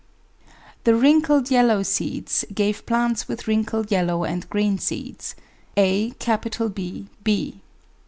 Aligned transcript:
The 0.83 0.95
wrinkled 0.95 1.51
yellow 1.51 1.83
seeds 1.83 2.43
gave 2.51 2.87
plants 2.87 3.27
with 3.27 3.47
wrinkled 3.47 3.91
yellow 3.91 4.23
and 4.23 4.49
green 4.49 4.79
seeds, 4.79 5.35
aBb. 5.77 7.59